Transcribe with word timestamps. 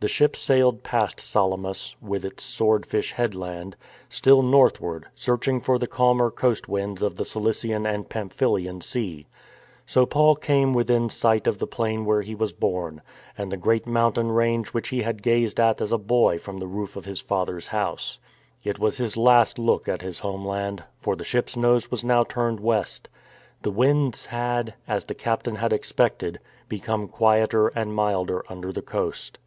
The 0.00 0.08
ship 0.08 0.36
sailed 0.36 0.82
past 0.82 1.20
Salamis 1.20 1.96
(with 2.02 2.22
its 2.22 2.44
sword 2.44 2.84
fish 2.84 3.12
headland) 3.12 3.76
still 4.10 4.42
northward, 4.42 5.06
searching 5.14 5.58
for 5.58 5.78
the 5.78 5.86
calmer 5.86 6.30
coast 6.30 6.68
winds 6.68 7.00
of 7.00 7.16
the 7.16 7.24
Cilician 7.24 7.86
and 7.86 8.06
Pamphylian 8.06 8.82
sea. 8.82 9.26
So 9.86 10.04
Paul 10.04 10.36
came 10.36 10.74
within 10.74 11.08
sight 11.08 11.46
of 11.46 11.56
the 11.56 11.66
plain 11.66 12.04
where 12.04 12.20
he 12.20 12.34
was 12.34 12.52
born, 12.52 13.00
and 13.38 13.50
the 13.50 13.56
great 13.56 13.86
mountain 13.86 14.30
range 14.30 14.68
which 14.74 14.90
he 14.90 15.00
had 15.00 15.22
gazed 15.22 15.58
at 15.58 15.80
as 15.80 15.92
a 15.92 15.96
boy 15.98 16.36
from 16.38 16.58
the 16.58 16.66
roof 16.68 16.96
of 16.96 17.06
his 17.06 17.22
father's 17.22 17.68
house. 17.68 18.18
It 18.62 18.78
was 18.78 18.98
his 18.98 19.16
last 19.16 19.58
look 19.58 19.88
at 19.88 20.02
his 20.02 20.18
homeland, 20.18 20.84
for 21.00 21.16
the 21.16 21.24
ship's 21.24 21.56
nose 21.56 21.90
was 21.90 22.04
now 22.04 22.22
turned 22.22 22.60
west. 22.60 23.08
The 23.62 23.70
winds 23.70 24.26
had, 24.26 24.74
as 24.86 25.06
the 25.06 25.14
captain 25.14 25.54
had 25.54 25.72
expected, 25.72 26.38
become 26.68 27.08
quieter 27.08 27.68
and 27.68 27.94
milder 27.94 28.44
under 28.50 28.74
the 28.74 28.82
coast. 28.82 29.38